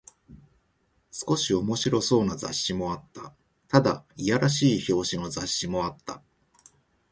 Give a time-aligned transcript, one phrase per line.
[1.11, 3.35] 少し面白そうな雑誌もあった。
[3.67, 6.23] ただ、いやらしい表紙の雑誌もあった。